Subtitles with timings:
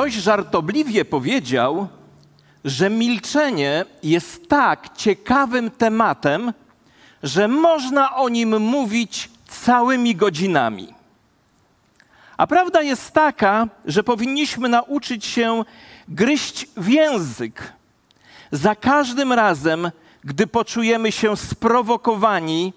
[0.00, 1.88] Ktoś żartobliwie powiedział,
[2.64, 6.52] że milczenie jest tak ciekawym tematem,
[7.22, 10.94] że można o nim mówić całymi godzinami.
[12.36, 15.64] A prawda jest taka, że powinniśmy nauczyć się
[16.08, 17.72] gryźć w język
[18.52, 19.90] za każdym razem,
[20.24, 22.72] gdy poczujemy się sprowokowani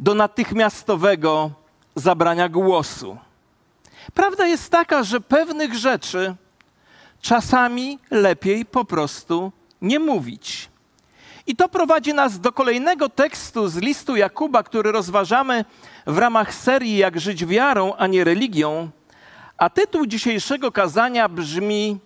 [0.00, 1.50] do natychmiastowego
[1.96, 3.16] zabrania głosu.
[4.14, 6.34] Prawda jest taka, że pewnych rzeczy
[7.20, 10.68] czasami lepiej po prostu nie mówić.
[11.46, 15.64] I to prowadzi nas do kolejnego tekstu z listu Jakuba, który rozważamy
[16.06, 18.90] w ramach serii Jak żyć wiarą, a nie religią.
[19.56, 22.00] A tytuł dzisiejszego kazania brzmi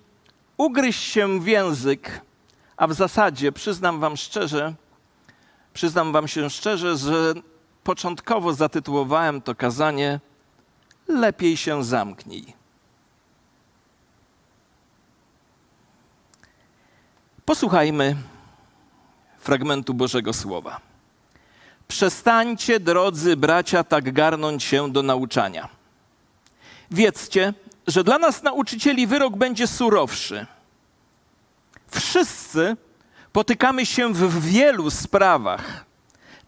[0.56, 2.20] Ugryź się w język,
[2.77, 4.75] a w zasadzie przyznam wam szczerze,
[5.75, 7.34] przyznam wam się szczerze, że
[7.84, 10.20] początkowo zatytułowałem to kazanie
[11.09, 12.55] Lepiej się zamknij.
[17.44, 18.17] Posłuchajmy
[19.39, 20.81] fragmentu Bożego Słowa.
[21.89, 25.69] Przestańcie, drodzy bracia, tak garnąć się do nauczania.
[26.91, 27.55] Wiedzcie,
[27.86, 30.47] że dla nas nauczycieli wyrok będzie surowszy.
[31.88, 32.77] Wszyscy
[33.33, 35.84] potykamy się w wielu sprawach.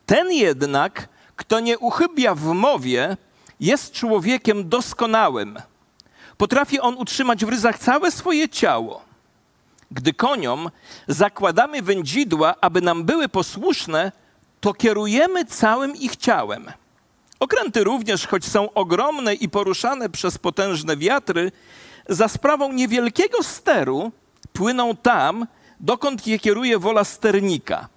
[0.06, 3.16] Ten jednak, kto nie uchybia w mowie,
[3.60, 5.58] jest człowiekiem doskonałym.
[6.36, 9.02] Potrafi on utrzymać w ryzach całe swoje ciało.
[9.90, 10.70] Gdy koniom
[11.08, 14.12] zakładamy wędzidła, aby nam były posłuszne,
[14.60, 16.72] to kierujemy całym ich ciałem.
[17.40, 21.52] Okręty również, choć są ogromne i poruszane przez potężne wiatry,
[22.08, 24.12] za sprawą niewielkiego steru
[24.52, 25.46] płyną tam,
[25.80, 27.88] dokąd je kieruje wola sternika.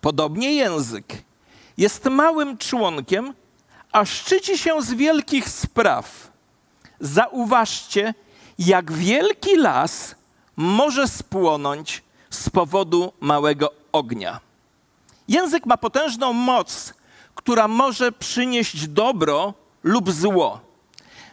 [0.00, 1.22] Podobnie język
[1.76, 3.34] jest małym członkiem,
[3.94, 6.30] a szczyci się z wielkich spraw.
[7.00, 8.14] Zauważcie,
[8.58, 10.14] jak wielki las
[10.56, 14.40] może spłonąć z powodu małego ognia.
[15.28, 16.94] Język ma potężną moc,
[17.34, 20.60] która może przynieść dobro lub zło.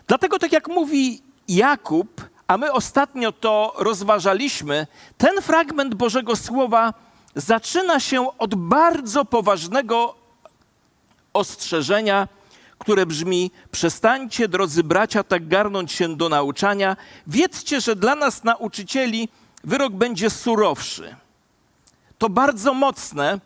[0.07, 6.93] Dlatego, tak jak mówi Jakub, a my ostatnio to rozważaliśmy, ten fragment Bożego Słowa
[7.35, 10.15] zaczyna się od bardzo poważnego
[11.33, 12.27] ostrzeżenia,
[12.81, 16.97] które brzmi: Przestańcie, drodzy bracia, tak garnąć się do nauczania.
[17.27, 19.29] Wiedzcie, że dla nas, nauczycieli,
[19.63, 21.15] wyrok będzie surowszy.
[22.17, 23.39] To bardzo mocne,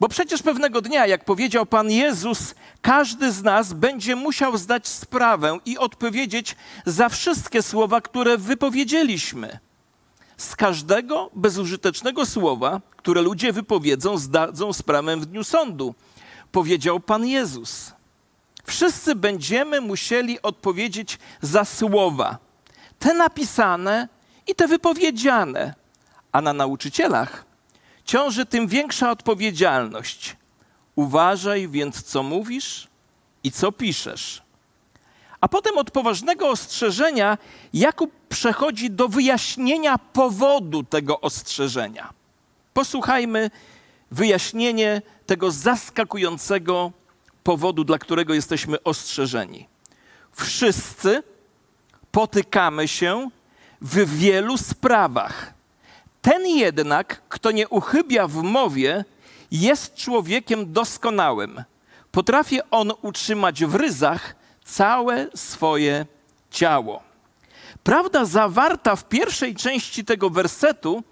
[0.00, 5.58] bo przecież pewnego dnia, jak powiedział Pan Jezus, każdy z nas będzie musiał zdać sprawę
[5.66, 6.56] i odpowiedzieć
[6.86, 9.58] za wszystkie słowa, które wypowiedzieliśmy.
[10.36, 15.94] Z każdego bezużytecznego słowa, które ludzie wypowiedzą, zdadzą sprawę w dniu sądu,
[16.52, 18.01] powiedział Pan Jezus.
[18.64, 22.38] Wszyscy będziemy musieli odpowiedzieć za słowa,
[22.98, 24.08] te napisane
[24.46, 25.74] i te wypowiedziane,
[26.32, 27.44] a na nauczycielach
[28.04, 30.36] ciąży tym większa odpowiedzialność.
[30.96, 32.88] Uważaj więc, co mówisz
[33.44, 34.42] i co piszesz.
[35.40, 37.38] A potem od poważnego ostrzeżenia
[37.72, 42.12] Jakub przechodzi do wyjaśnienia powodu tego ostrzeżenia.
[42.74, 43.50] Posłuchajmy
[44.10, 46.92] wyjaśnienie tego zaskakującego
[47.42, 49.68] powodu, dla którego jesteśmy ostrzeżeni.
[50.32, 51.22] Wszyscy
[52.12, 53.30] potykamy się
[53.80, 55.54] w wielu sprawach.
[56.22, 59.04] Ten jednak, kto nie uchybia w mowie,
[59.50, 61.64] jest człowiekiem doskonałym.
[62.12, 66.06] Potrafi on utrzymać w ryzach całe swoje
[66.50, 67.02] ciało.
[67.84, 71.02] Prawda zawarta w pierwszej części tego wersetu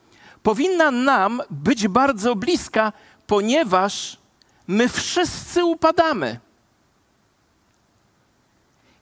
[0.43, 2.93] powinna nam być bardzo bliska,
[3.27, 4.19] ponieważ
[4.71, 6.41] my wszyscy upadamy.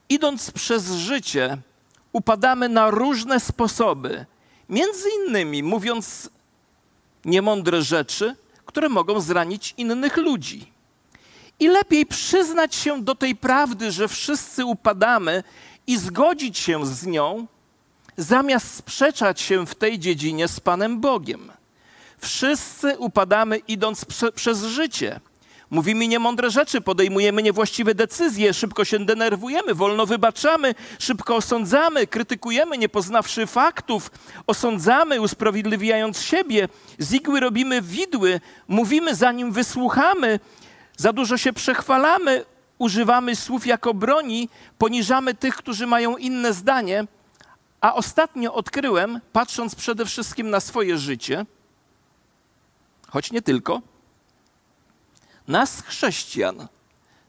[0.09, 1.59] Idąc przez życie,
[2.13, 4.27] upadamy na różne sposoby,
[4.69, 6.31] między innymi mówiąc
[7.25, 8.37] niemądre rzeczy,
[8.67, 10.73] które mogą zranić innych ludzi.
[11.61, 15.45] I lepiej przyznać się do tej prawdy, że wszyscy upadamy
[15.87, 17.47] i zgodzić się z nią,
[18.17, 21.53] zamiast sprzeczać się w tej dziedzinie z Panem Bogiem.
[22.19, 25.21] Wszyscy upadamy idąc prze, przez życie.
[25.71, 32.89] Mówimy niemądre rzeczy, podejmujemy niewłaściwe decyzje, szybko się denerwujemy, wolno wybaczamy, szybko osądzamy, krytykujemy, nie
[32.89, 34.11] poznawszy faktów,
[34.47, 36.69] osądzamy, usprawiedliwiając siebie,
[36.99, 40.41] z igły robimy widły, mówimy zanim wysłuchamy,
[40.97, 42.45] za dużo się przechwalamy,
[42.79, 44.49] używamy słów jako broni,
[44.79, 47.07] poniżamy tych, którzy mają inne zdanie.
[47.81, 51.47] A ostatnio odkryłem, patrząc przede wszystkim na swoje życie,
[53.09, 53.83] choć nie tylko,
[55.49, 56.69] nas, chrześcijan,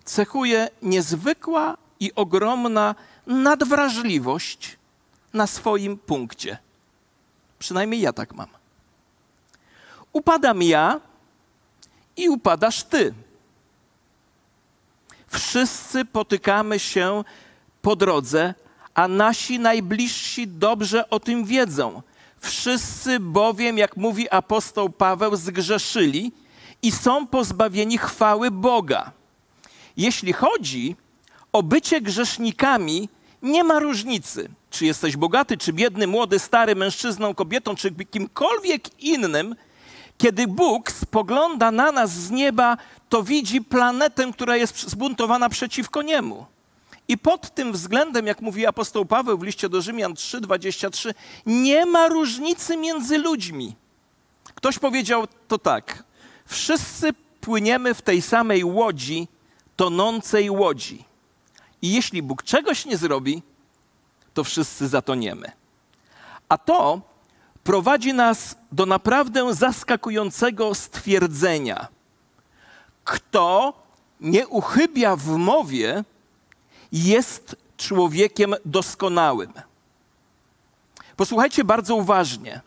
[0.05, 2.95] cechuje niezwykła i ogromna
[3.27, 4.77] nadwrażliwość
[5.33, 6.57] na swoim punkcie.
[7.59, 8.47] Przynajmniej ja tak mam.
[10.13, 10.99] Upadam ja
[12.17, 13.13] i upadasz ty.
[15.27, 17.23] Wszyscy potykamy się
[17.81, 18.53] po drodze,
[18.93, 22.01] a nasi najbliżsi dobrze o tym wiedzą.
[22.39, 26.31] Wszyscy bowiem, jak mówi apostoł Paweł, zgrzeszyli
[26.81, 29.11] i są pozbawieni chwały Boga.
[29.97, 30.95] Jeśli chodzi
[31.53, 33.09] o bycie grzesznikami,
[33.41, 39.55] nie ma różnicy, czy jesteś bogaty, czy biedny, młody, stary, mężczyzną, kobietą, czy kimkolwiek innym.
[40.17, 42.77] Kiedy Bóg spogląda na nas z nieba,
[43.09, 46.45] to widzi planetę, która jest zbuntowana przeciwko niemu.
[47.07, 51.13] I pod tym względem, jak mówi apostoł Paweł w liście do Rzymian 3:23,
[51.45, 53.75] nie ma różnicy między ludźmi.
[54.55, 56.03] Ktoś powiedział to tak:
[56.49, 59.27] Wszyscy płyniemy w tej samej łodzi,
[59.75, 61.05] tonącej łodzi.
[61.81, 63.43] I jeśli Bóg czegoś nie zrobi,
[64.33, 65.51] to wszyscy zatoniemy.
[66.49, 67.01] A to
[67.63, 71.87] prowadzi nas do naprawdę zaskakującego stwierdzenia.
[73.03, 73.73] Kto
[74.21, 76.03] nie uchybia w mowie,
[76.91, 79.53] jest człowiekiem doskonałym.
[81.15, 82.61] Posłuchajcie bardzo uważnie.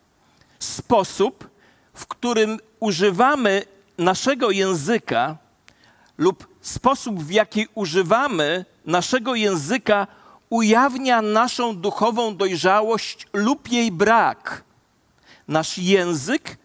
[0.59, 1.52] Sposób,
[1.95, 3.63] w którym używamy
[3.99, 5.37] naszego języka
[6.19, 10.07] lub sposób, w jaki używamy naszego języka,
[10.51, 14.65] ujawnia naszą duchową dojrzałość lub jej brak.
[15.49, 16.57] Nasz język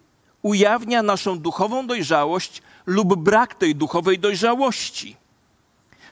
[0.42, 5.16] ujawnia naszą duchową dojrzałość lub brak tej duchowej dojrzałości.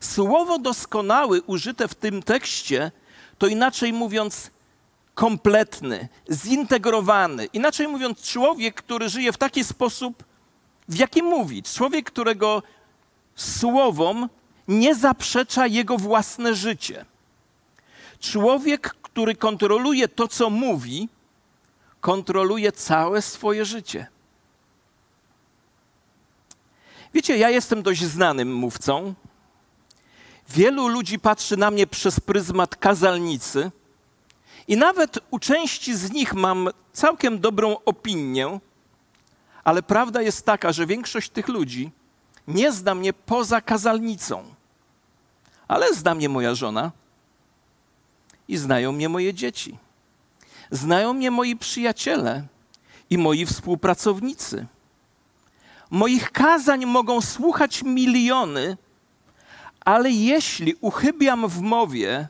[0.01, 2.91] Słowo doskonały użyte w tym tekście
[3.39, 4.51] to inaczej mówiąc
[5.17, 7.45] kompletny, zintegrowany.
[7.45, 10.25] Inaczej mówiąc, człowiek, który żyje w taki sposób,
[10.89, 11.63] w jaki mówi.
[11.63, 12.63] Człowiek, którego
[13.37, 14.29] słowom
[14.69, 17.05] nie zaprzecza jego własne życie.
[18.21, 21.09] Człowiek, który kontroluje to, co mówi,
[22.01, 24.07] kontroluje całe swoje życie.
[27.15, 29.15] Wiecie, ja jestem dość znanym mówcą.
[30.49, 33.71] Wielu ludzi patrzy na mnie przez pryzmat kazalnicy,
[34.69, 38.61] i nawet u części z nich mam całkiem dobrą opinię,
[39.65, 41.91] ale prawda jest taka, że większość tych ludzi
[42.49, 44.45] nie zna mnie poza kazalnicą.
[45.69, 46.93] Ale zna mnie moja żona
[48.49, 49.79] i znają mnie moje dzieci.
[50.71, 52.47] Znają mnie moi przyjaciele
[53.11, 54.67] i moi współpracownicy.
[55.91, 58.77] Moich kazań mogą słuchać miliony,
[59.81, 62.29] ale jeśli uchybiam w mowie,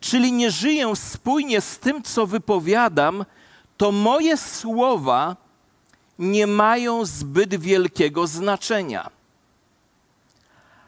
[0.00, 3.24] czyli nie żyję spójnie z tym, co wypowiadam,
[3.76, 5.36] to moje słowa
[6.18, 9.10] nie mają zbyt wielkiego znaczenia.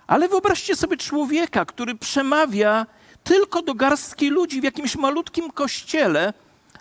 [0.06, 2.86] Ale wyobraźcie sobie człowieka, który przemawia
[3.24, 6.32] tylko do garstki ludzi w jakimś malutkim kościele,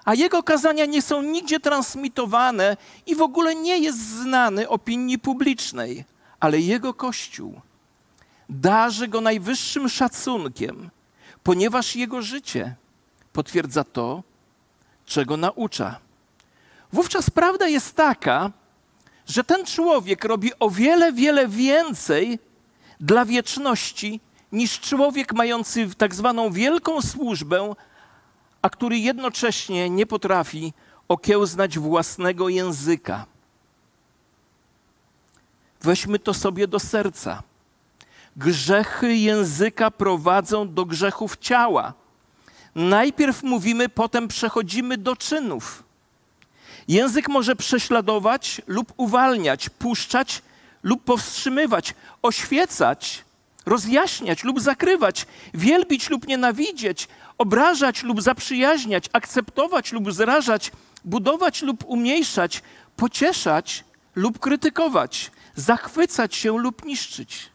[0.06, 6.06] a jego kazania nie są nigdzie transmitowane i w ogóle nie jest znany opinii publicznej,
[6.40, 7.62] ale jego kościół
[8.50, 10.90] darzy go najwyższym szacunkiem,
[11.44, 12.76] ponieważ jego życie
[13.34, 14.24] potwierdza to,
[15.06, 16.00] czego naucza.
[16.94, 18.52] Wówczas prawda jest taka,
[19.28, 22.40] że ten człowiek robi o wiele, wiele więcej
[23.00, 24.20] dla wieczności
[24.52, 27.74] niż człowiek mający tak zwaną wielką służbę,
[28.62, 30.74] a który jednocześnie nie potrafi
[31.08, 33.26] okiełznać własnego języka.
[35.82, 37.44] Weźmy to sobie do serca.
[38.38, 41.94] Grzechy języka prowadzą do grzechów ciała.
[42.76, 45.84] Najpierw mówimy, potem przechodzimy do czynów.
[46.88, 50.42] Język może prześladować lub uwalniać, puszczać
[50.84, 53.26] lub powstrzymywać, oświecać,
[53.66, 57.08] rozjaśniać lub zakrywać, wielbić lub nienawidzieć,
[57.38, 60.72] obrażać lub zaprzyjaźniać, akceptować lub zrażać,
[61.06, 62.62] budować lub umniejszać,
[62.96, 63.84] pocieszać
[64.16, 67.50] lub krytykować, zachwycać się lub niszczyć.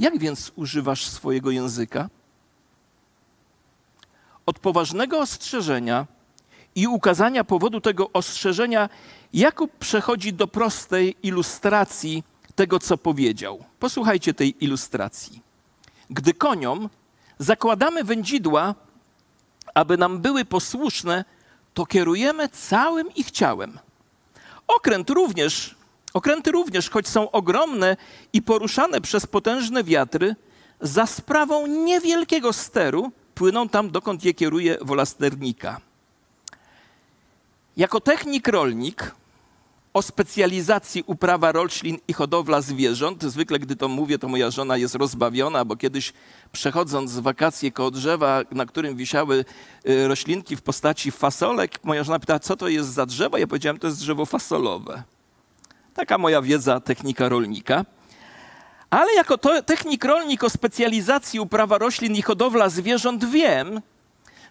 [0.00, 2.08] Jak więc używasz swojego języka?
[4.46, 6.06] Od poważnego ostrzeżenia
[6.74, 8.88] i ukazania powodu tego ostrzeżenia
[9.32, 13.64] Jakub przechodzi do prostej ilustracji tego, co powiedział.
[13.78, 15.42] Posłuchajcie tej ilustracji.
[16.10, 16.88] Gdy koniom
[17.38, 18.74] zakładamy wędzidła,
[19.74, 21.24] aby nam były posłuszne,
[21.74, 23.78] to kierujemy całym ich ciałem.
[24.66, 25.74] Okręt również,
[26.14, 27.96] okręty również, choć są ogromne
[28.32, 30.36] i poruszane przez potężne wiatry,
[30.80, 35.80] za sprawą niewielkiego steru płyną tam, dokąd je kieruje wola sternika.
[37.76, 39.14] Jako technik rolnik
[39.94, 43.22] o specjalizacji uprawa roślin i hodowla zwierząt.
[43.22, 46.12] Zwykle, gdy to mówię, to moja żona jest rozbawiona, bo kiedyś
[46.52, 49.44] przechodząc z wakacji koło drzewa, na którym wisiały
[49.88, 53.38] y, roślinki w postaci fasolek, moja żona pytała, co to jest za drzewo?
[53.38, 55.02] Ja powiedziałem, to jest drzewo fasolowe.
[56.00, 57.84] Taka moja wiedza technika rolnika.
[58.90, 63.80] Ale jako to, technik rolnik o specjalizacji uprawa roślin i hodowla zwierząt wiem,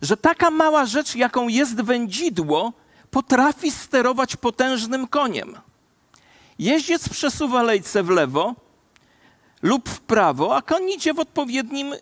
[0.01, 2.73] że taka mała rzecz, jaką jest wędzidło,
[3.11, 5.57] potrafi sterować potężnym koniem.
[6.59, 8.55] Jeździec przesuwa lejce w lewo
[9.61, 11.93] lub w prawo, a koń idzie w odpowiednim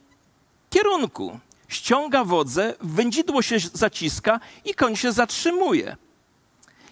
[0.70, 1.40] kierunku.
[1.68, 5.96] Ściąga wodze, wędzidło się zaciska i koń się zatrzymuje.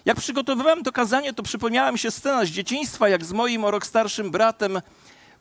[0.06, 3.70] Jak przygotowywałem to kazanie, to przypomniała mi się scena z dzieciństwa, jak z moim o
[3.70, 4.80] rok starszym bratem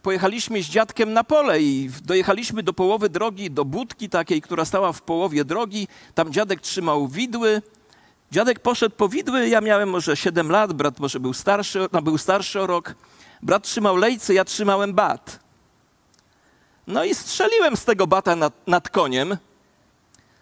[0.02, 4.94] pojechaliśmy z dziadkiem na pole i dojechaliśmy do połowy drogi, do budki takiej, która stała
[4.94, 5.88] w połowie drogi.
[6.16, 7.62] Tam dziadek trzymał widły.
[8.32, 12.18] Dziadek poszedł po widły, ja miałem może 7 lat, brat może był starszy, no był
[12.18, 12.96] starszy o rok.
[13.42, 15.40] Brat trzymał lejce, ja trzymałem bat.
[16.88, 19.38] No i strzeliłem z tego bata nad, nad koniem.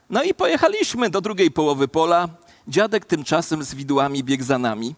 [0.10, 2.30] No i pojechaliśmy do drugiej połowy pola.
[2.68, 4.96] Dziadek tymczasem z widłami biegł za nami.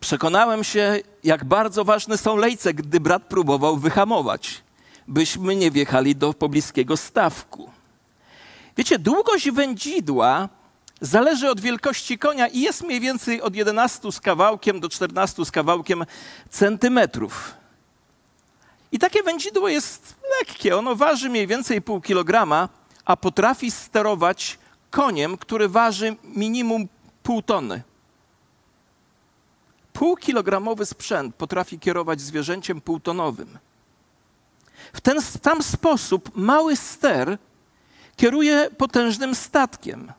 [0.00, 4.62] Przekonałem się, jak bardzo ważne są lejce, gdy brat próbował wyhamować,
[5.08, 7.70] byśmy nie wjechali do pobliskiego stawku.
[8.76, 10.48] Wiecie, długość wędzidła
[11.00, 15.50] zależy od wielkości konia i jest mniej więcej od 11 z kawałkiem do 14 z
[15.50, 16.04] kawałkiem
[16.50, 17.54] centymetrów.
[18.92, 22.68] I takie wędzidło jest lekkie, ono waży mniej więcej pół kilograma,
[23.04, 24.58] a potrafi sterować
[24.90, 26.88] koniem, który waży minimum
[27.22, 27.82] pół tony.
[29.92, 33.58] Półkilogramowy sprzęt potrafi kierować zwierzęciem półtonowym.
[34.92, 37.38] W ten sam sposób mały ster
[38.16, 40.12] kieruje potężnym statkiem.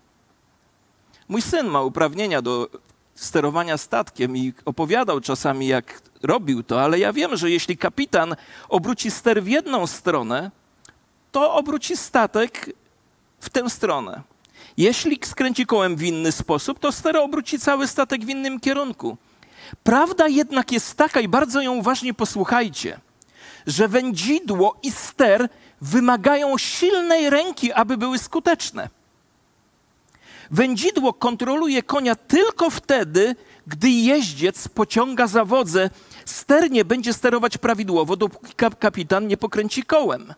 [1.28, 2.70] Mój syn ma uprawnienia do
[3.16, 8.36] sterowania statkiem i opowiadał czasami, jak robił to, ale ja wiem, że jeśli kapitan
[8.70, 10.51] obróci ster w jedną stronę,
[11.32, 12.70] to obróci statek
[13.40, 14.22] w tę stronę.
[14.77, 19.18] Jeśli skręci kołem w inny sposób, to ster obróci cały statek w innym kierunku.
[19.84, 23.00] Prawda jednak jest taka, i bardzo ją uważnie posłuchajcie,
[23.68, 25.50] że wędzidło i ster
[25.82, 28.89] wymagają silnej ręki, aby były skuteczne.
[30.51, 33.36] Wędzidło kontroluje konia tylko wtedy,
[33.68, 35.89] gdy jeździec pociąga za wodze.
[36.25, 40.34] Ster nie będzie sterować prawidłowo, dopóki kapitan nie pokręci kołem.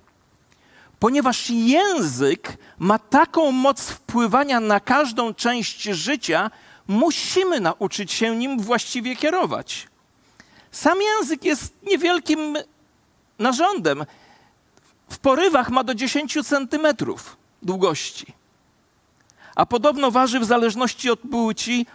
[1.04, 6.52] Ponieważ język ma taką moc wpływania na każdą część życia,
[6.88, 9.88] musimy nauczyć się nim właściwie kierować.
[10.72, 12.58] Sam język jest niewielkim
[13.40, 14.06] narządem.
[15.10, 18.34] W porywach ma do 10 centymetrów długości.
[19.56, 21.86] A podobno waży w zależności od płci,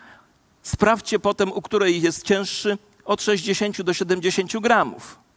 [0.62, 5.27] sprawdźcie potem, u której jest cięższy, od 60 do 70 gramów.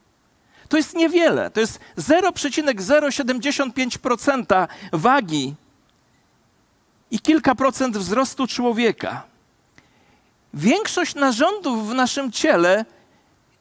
[0.72, 5.56] To jest niewiele, to jest 0,075% wagi
[7.12, 9.24] i kilka procent wzrostu człowieka.
[10.54, 12.86] Większość narządów w naszym ciele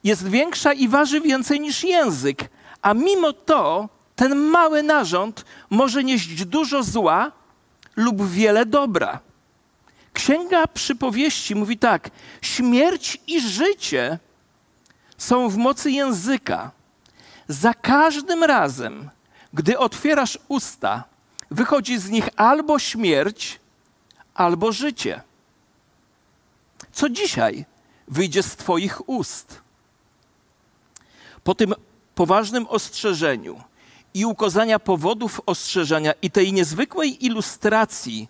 [0.03, 2.49] jest większa i waży więcej niż język,
[2.81, 7.31] a mimo to ten mały narząd może nieść dużo zła
[7.95, 9.19] lub wiele dobra.
[10.13, 12.09] Księga przypowieści mówi tak:
[12.41, 14.19] śmierć i życie
[15.17, 16.71] są w mocy języka.
[17.53, 19.09] Za każdym razem,
[19.53, 21.03] gdy otwierasz usta,
[21.51, 23.59] wychodzi z nich albo śmierć,
[24.33, 25.21] albo życie
[26.91, 27.65] co dzisiaj
[28.07, 29.61] wyjdzie z Twoich ust.
[31.43, 31.73] Po tym
[32.15, 33.61] poważnym ostrzeżeniu
[34.13, 38.27] i ukazania powodów ostrzeżenia i tej niezwykłej ilustracji,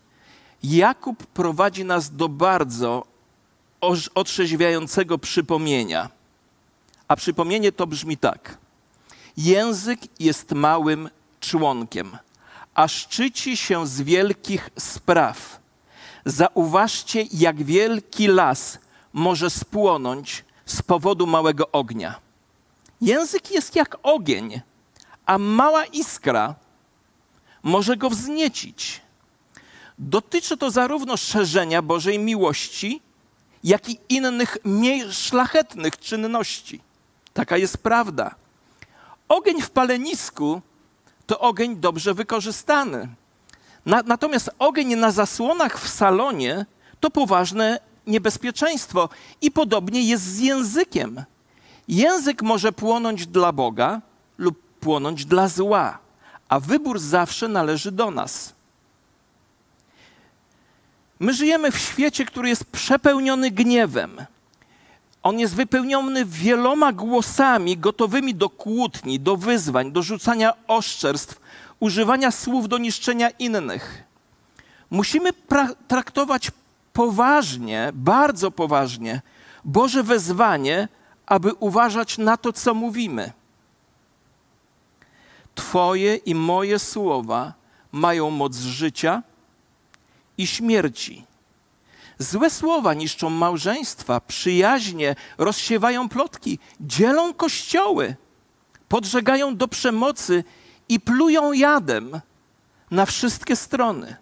[0.64, 3.06] Jakub prowadzi nas do bardzo
[4.16, 6.10] otrzeźwiającego przypomnienia.
[7.08, 8.58] A przypomnienie to brzmi tak.
[9.38, 11.10] Język jest małym
[11.40, 12.18] członkiem,
[12.74, 15.62] a szczyci się z wielkich spraw
[16.26, 18.80] Zauważcie, jak wielki las
[19.14, 22.20] może spłonąć z powodu małego ognia.
[23.02, 24.62] Język jest jak ogień,
[25.26, 26.56] a mała iskra
[27.64, 29.02] może go wzniecić.
[30.00, 33.02] Dotyczy to zarówno szerzenia Bożej miłości,
[33.64, 36.82] jak i innych mniej szlachetnych czynności.
[37.34, 38.36] Taka jest prawda.
[39.32, 40.62] Ogień w palenisku
[41.26, 43.08] to ogień dobrze wykorzystany.
[43.86, 46.66] Na, natomiast ogień na zasłonach w salonie
[47.00, 49.10] to poważne niebezpieczeństwo.
[49.42, 51.24] I podobnie jest z językiem.
[51.88, 54.02] Język może płonąć dla Boga
[54.38, 55.98] lub płonąć dla zła,
[56.50, 58.54] a wybór zawsze należy do nas.
[61.20, 64.26] My żyjemy w świecie, który jest przepełniony gniewem.
[65.24, 71.42] On jest wypełniony wieloma głosami gotowymi do kłótni, do wyzwań, do rzucania oszczerstw,
[71.80, 74.04] używania słów do niszczenia innych.
[74.90, 75.30] Musimy
[75.88, 76.52] traktować
[76.94, 79.22] poważnie, bardzo poważnie
[79.66, 80.88] Boże wezwanie,
[81.26, 83.32] aby uważać na to, co mówimy.
[85.56, 87.54] Twoje i moje słowa
[87.92, 89.24] mają moc życia
[90.38, 91.26] i śmierci.
[92.22, 98.16] Złe słowa niszczą małżeństwa, przyjaźnie, rozsiewają plotki, dzielą kościoły,
[98.90, 100.44] podżegają do przemocy
[100.90, 102.22] i plują jadem
[102.92, 104.16] na wszystkie strony.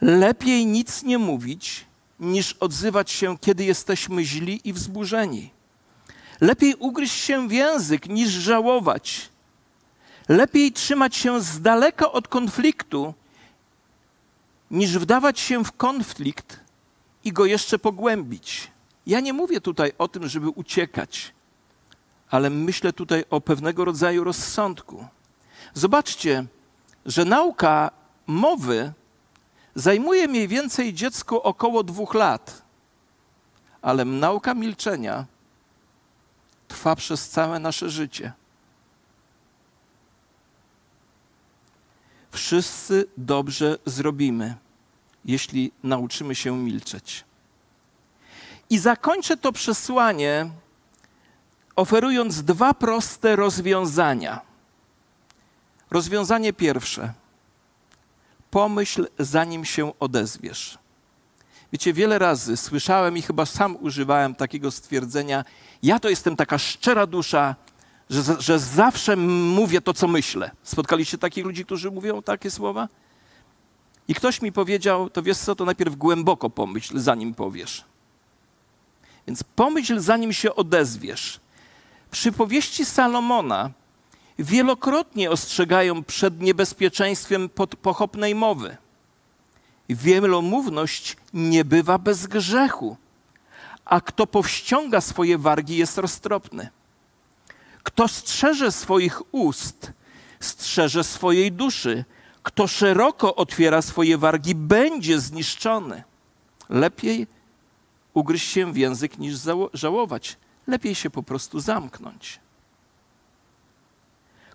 [0.00, 1.84] Lepiej nic nie mówić,
[2.20, 5.50] niż odzywać się, kiedy jesteśmy źli i wzburzeni.
[6.40, 9.28] Lepiej ugryźć się w język, niż żałować.
[10.28, 13.14] Lepiej trzymać się z daleka od konfliktu,
[14.70, 16.60] niż wdawać się w konflikt
[17.24, 18.70] i go jeszcze pogłębić.
[19.06, 21.34] Ja nie mówię tutaj o tym, żeby uciekać,
[22.30, 25.06] ale myślę tutaj o pewnego rodzaju rozsądku.
[25.74, 26.44] Zobaczcie,
[27.06, 27.90] że nauka
[28.26, 28.92] mowy
[29.74, 32.62] zajmuje mniej więcej dziecku około dwóch lat,
[33.82, 35.24] ale nauka milczenia
[36.68, 38.32] trwa przez całe nasze życie.
[42.46, 44.54] Wszyscy dobrze zrobimy,
[45.24, 47.24] jeśli nauczymy się milczeć.
[48.70, 50.50] I zakończę to przesłanie
[51.76, 54.40] oferując dwa proste rozwiązania.
[55.90, 57.12] Rozwiązanie pierwsze.
[58.50, 60.78] Pomyśl, zanim się odezwiesz.
[61.72, 65.44] Wiecie, wiele razy słyszałem i chyba sam używałem takiego stwierdzenia:
[65.82, 67.56] Ja to jestem taka szczera dusza,
[68.10, 70.50] że, że zawsze mówię to, co myślę.
[70.62, 72.88] Spotkaliście takich ludzi, którzy mówią takie słowa?
[74.08, 77.84] I ktoś mi powiedział, to wiesz co, to najpierw głęboko pomyśl, zanim powiesz.
[79.26, 81.40] Więc pomyśl, zanim się odezwiesz.
[82.10, 83.70] Przypowieści Salomona
[84.38, 87.48] wielokrotnie ostrzegają przed niebezpieczeństwem
[87.82, 88.76] pochopnej mowy.
[89.88, 92.96] Wielomówność nie bywa bez grzechu,
[93.84, 96.68] a kto powściąga swoje wargi jest roztropny.
[97.86, 99.92] Kto strzeże swoich ust,
[100.40, 102.04] strzeże swojej duszy.
[102.42, 106.02] Kto szeroko otwiera swoje wargi, będzie zniszczony.
[106.68, 107.26] Lepiej
[108.14, 109.34] ugryźć się w język niż
[109.72, 110.36] żałować.
[110.66, 112.40] Lepiej się po prostu zamknąć.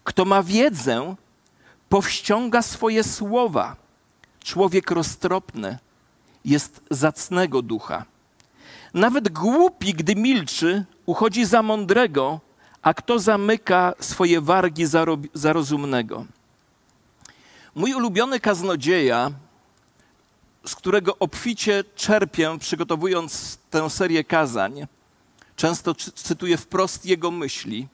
[0.04, 1.16] Kto ma wiedzę,
[1.90, 3.76] powściąga swoje słowa.
[4.44, 5.78] Człowiek roztropny
[6.46, 8.06] jest zacnego ducha.
[8.94, 12.40] Nawet głupi, gdy milczy, uchodzi za mądrego,
[12.82, 15.06] a kto zamyka swoje wargi za,
[15.54, 16.26] rozumnego.
[17.76, 19.32] Mój ulubiony kaznodzieja,
[20.66, 24.88] z którego obficie czerpię, przygotowując tę serię kazań,
[25.56, 27.88] często cytuję wprost jego myśli,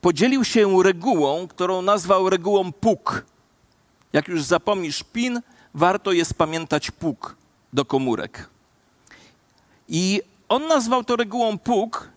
[0.00, 3.24] podzielił się regułą, którą nazwał regułą PUK.
[4.12, 5.40] Jak już zapomnisz PIN,
[5.74, 7.36] warto jest pamiętać PUK
[7.72, 8.48] do komórek.
[9.88, 12.15] I on nazwał to regułą PUK,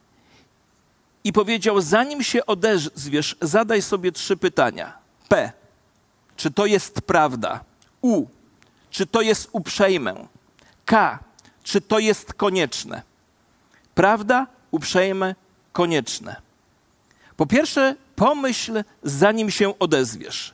[1.24, 4.98] i powiedział: Zanim się odezwiesz, zadaj sobie trzy pytania.
[5.28, 5.52] P.
[6.38, 7.64] Czy to jest prawda?
[8.02, 8.26] U.
[8.90, 10.28] Czy to jest uprzejme?
[10.86, 11.20] K.
[11.64, 13.02] Czy to jest konieczne?
[13.96, 15.36] Prawda, uprzejme,
[15.74, 16.36] konieczne.
[17.38, 20.54] Po pierwsze, pomyśl, zanim się odezwiesz.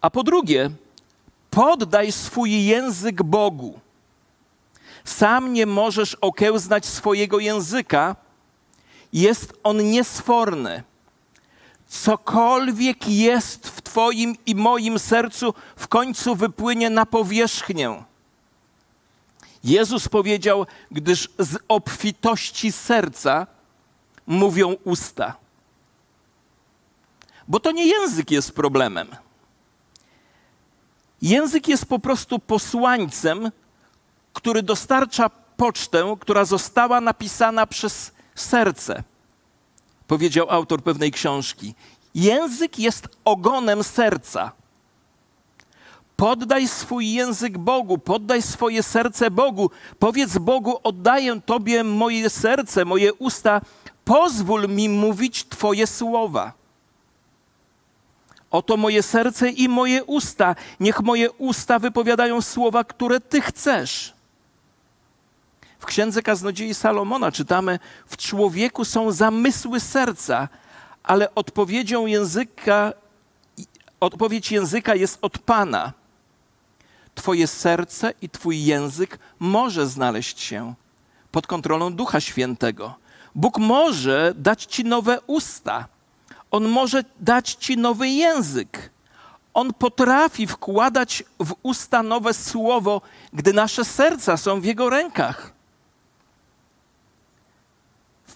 [0.00, 0.70] A po drugie,
[1.50, 3.80] poddaj swój język Bogu.
[5.04, 8.16] Sam nie możesz okiełznać swojego języka,
[9.12, 10.82] jest on niesforny.
[11.88, 18.04] Cokolwiek jest w Twoim i moim sercu, w końcu wypłynie na powierzchnię.
[19.64, 23.46] Jezus powiedział, gdyż z obfitości serca
[24.26, 25.36] mówią usta.
[27.48, 29.08] Bo to nie język jest problemem.
[31.22, 33.50] Język jest po prostu posłańcem,
[34.32, 39.02] który dostarcza pocztę, która została napisana przez serce,
[40.06, 41.74] powiedział autor pewnej książki.
[42.14, 44.52] Język jest ogonem serca.
[46.16, 49.70] Poddaj swój język Bogu, poddaj swoje serce Bogu.
[49.98, 53.60] Powiedz Bogu: Oddaję Tobie moje serce, moje usta,
[54.04, 56.52] pozwól mi mówić Twoje słowa.
[58.50, 60.56] Oto moje serce i moje usta.
[60.80, 64.14] Niech moje usta wypowiadają słowa, które Ty chcesz.
[65.80, 70.48] W księdze kaznodziei Salomona czytamy: W człowieku są zamysły serca,
[71.02, 72.92] ale odpowiedzią języka,
[74.00, 75.92] odpowiedź języka jest od Pana.
[77.14, 80.74] Twoje serce i Twój język może znaleźć się
[81.32, 82.94] pod kontrolą Ducha Świętego.
[83.34, 85.88] Bóg może dać Ci nowe usta.
[86.50, 88.90] On może dać Ci nowy język.
[89.54, 93.00] On potrafi wkładać w usta nowe słowo,
[93.32, 95.59] gdy nasze serca są w Jego rękach.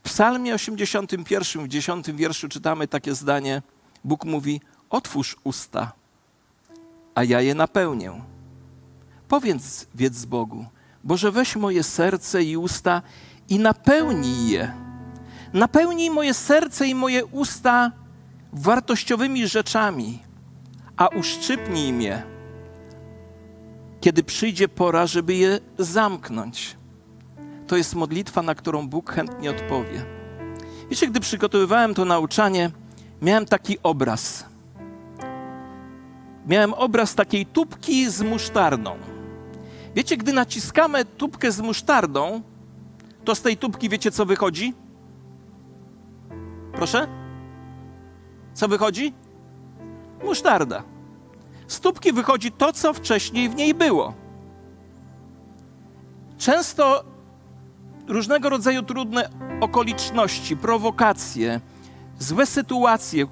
[0.05, 3.63] Psalmie 81, w 10 wierszu czytamy takie zdanie:
[4.05, 5.93] Bóg mówi: Otwórz usta,
[7.15, 8.13] a ja je napełnię.
[9.29, 10.67] Powiedz wiedz Bogu,
[11.05, 13.03] Boże, weź moje serce i usta
[13.49, 14.73] i napełnij je.
[15.53, 17.93] Napełnij moje serce i moje usta
[18.53, 20.23] wartościowymi rzeczami,
[20.97, 22.23] a uszczypnij mnie,
[24.01, 26.77] kiedy przyjdzie pora, żeby je zamknąć.
[27.67, 30.05] To jest modlitwa, na którą Bóg chętnie odpowie.
[30.91, 32.71] Wiecie, gdy przygotowywałem to nauczanie,
[33.23, 34.45] miałem taki obraz.
[36.47, 38.97] Miałem obraz takiej tubki z musztardą.
[39.95, 42.43] Wiecie, gdy naciskamy tubkę z musztardą,
[43.25, 44.75] to z tej tubki wiecie, co wychodzi?
[46.73, 47.09] Proszę?
[48.55, 49.13] Co wychodzi?
[50.25, 50.83] Musztarda.
[51.67, 54.15] Z tubki wychodzi to, co wcześniej w niej było.
[56.39, 57.14] Często
[58.09, 61.61] różnego rodzaju trudne okoliczności, prowokacje,
[62.19, 63.27] złe sytuacje,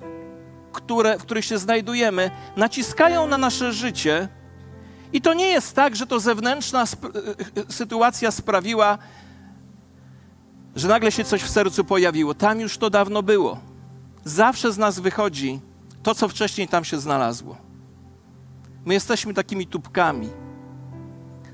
[0.73, 4.29] które, w których się znajdujemy, naciskają na nasze życie.
[5.13, 7.03] I to nie jest tak, że to zewnętrzna sp
[7.69, 8.99] sytuacja sprawiła,
[10.77, 12.35] że nagle się coś w sercu pojawiło.
[12.35, 13.61] Tam już to dawno było.
[14.25, 15.61] Zawsze z nas wychodzi
[16.03, 17.57] to, co wcześniej tam się znalazło.
[18.85, 20.29] My jesteśmy takimi tubkami.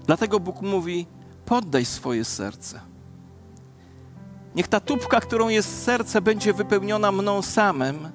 [0.06, 1.06] Dlatego Bóg mówi:
[1.44, 2.87] poddaj swoje serce.
[4.54, 8.08] Niech ta tubka, którą jest serce, będzie wypełniona mną samym,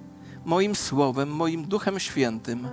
[0.46, 2.68] moim słowem, moim duchem świętym.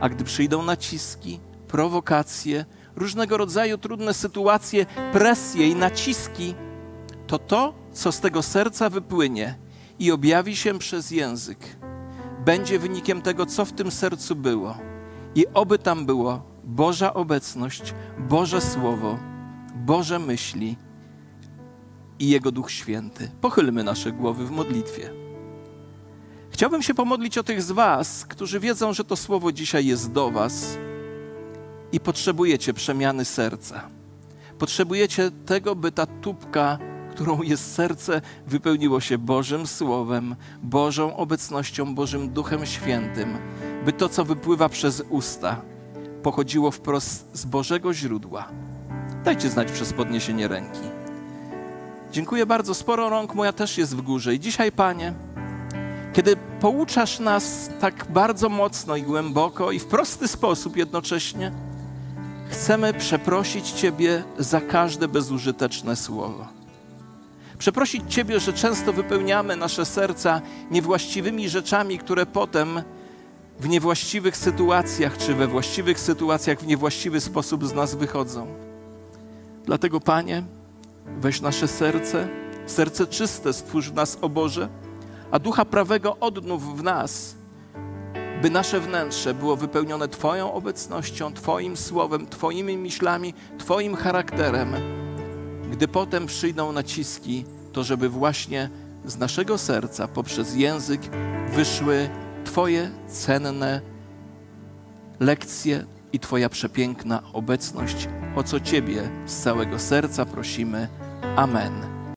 [0.00, 2.64] A gdy przyjdą naciski, prowokacje,
[2.96, 6.54] różnego rodzaju trudne sytuacje, presje i naciski,
[7.26, 9.54] to to, co z tego serca wypłynie
[9.98, 11.58] i objawi się przez język,
[12.44, 14.76] będzie wynikiem tego, co w tym sercu było.
[15.34, 19.18] I oby tam było Boża obecność, Boże Słowo,
[19.74, 20.76] Boże myśli
[22.18, 23.30] i Jego Duch Święty.
[23.40, 25.10] Pochylmy nasze głowy w modlitwie.
[26.50, 30.30] Chciałbym się pomodlić o tych z Was, którzy wiedzą, że to Słowo dzisiaj jest do
[30.30, 30.78] Was
[31.92, 33.88] i potrzebujecie przemiany serca.
[34.58, 36.78] Potrzebujecie tego, by ta tubka
[37.16, 43.38] którą jest serce, wypełniło się Bożym Słowem, Bożą obecnością, Bożym Duchem Świętym,
[43.84, 45.62] by to, co wypływa przez usta,
[46.22, 48.48] pochodziło wprost z Bożego źródła.
[49.24, 50.95] Dajcie znać przez podniesienie ręki.
[52.16, 52.74] Dziękuję bardzo.
[52.74, 54.34] Sporo rąk moja też jest w górze.
[54.34, 55.12] I dzisiaj, Panie,
[56.12, 61.52] kiedy pouczasz nas tak bardzo mocno i głęboko i w prosty sposób jednocześnie,
[62.48, 66.48] chcemy przeprosić Ciebie za każde bezużyteczne słowo.
[67.58, 72.82] Przeprosić Ciebie, że często wypełniamy nasze serca niewłaściwymi rzeczami, które potem
[73.60, 78.46] w niewłaściwych sytuacjach, czy we właściwych sytuacjach w niewłaściwy sposób z nas wychodzą.
[79.64, 80.42] Dlatego, Panie,
[81.20, 82.28] weź nasze serce,
[82.66, 84.68] serce czyste stwórz w nas, o Boże,
[85.30, 87.36] a ducha prawego odnów w nas,
[88.42, 94.72] by nasze wnętrze było wypełnione Twoją obecnością, Twoim słowem, Twoimi myślami, Twoim charakterem.
[95.70, 98.70] Gdy potem przyjdą naciski, to żeby właśnie
[99.04, 101.00] z naszego serca poprzez język
[101.52, 102.08] wyszły
[102.44, 103.80] Twoje cenne
[105.20, 110.88] lekcje i Twoja przepiękna obecność, o co Ciebie z całego serca prosimy.
[111.36, 111.95] Amen.